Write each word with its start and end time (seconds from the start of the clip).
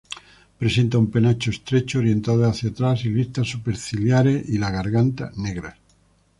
Presenta 0.61 0.97
un 0.97 1.11
penacho 1.11 1.51
estrecho 1.51 1.99
orientado 1.99 2.49
hacia 2.49 2.71
atrás, 2.71 3.05
y 3.05 3.09
listas 3.09 3.47
superciliares 3.47 4.49
y 4.49 4.57
la 4.57 4.71
garganta 4.71 5.31
negras. 5.35 5.77